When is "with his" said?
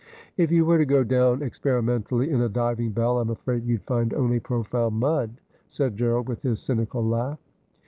6.27-6.59